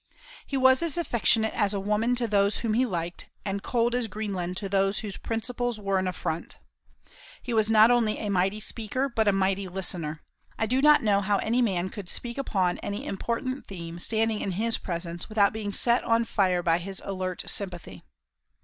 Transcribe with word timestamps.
He 0.47 0.57
was 0.57 0.81
as 0.81 0.97
affectionate 0.97 1.53
as 1.53 1.75
a 1.75 1.79
woman 1.79 2.15
to 2.15 2.27
those 2.27 2.57
whom 2.65 2.73
he 2.73 2.87
liked, 2.87 3.29
and 3.45 3.61
cold 3.61 3.93
as 3.93 4.07
Greenland 4.07 4.57
to 4.57 4.67
those 4.67 5.01
whose 5.01 5.15
principles 5.17 5.79
were 5.79 5.99
an 5.99 6.07
affront. 6.07 6.57
He 7.43 7.53
was 7.53 7.69
not 7.69 7.91
only 7.91 8.17
a 8.17 8.29
mighty 8.29 8.59
speaker, 8.59 9.07
but 9.07 9.27
a 9.27 9.31
mighty 9.31 9.67
listener. 9.67 10.23
I 10.57 10.65
do 10.65 10.81
not 10.81 11.03
know 11.03 11.21
how 11.21 11.37
any 11.37 11.61
man 11.61 11.89
could 11.91 12.09
speak 12.09 12.39
upon 12.39 12.79
any 12.79 13.05
important 13.05 13.67
theme, 13.67 13.99
standing 13.99 14.41
in 14.41 14.53
his 14.53 14.79
presence, 14.79 15.29
without 15.29 15.53
being 15.53 15.71
set 15.71 16.03
on 16.03 16.23
fire 16.25 16.63
by 16.63 16.79
his 16.79 16.99
alert 17.05 17.43
sympathy. 17.45 18.01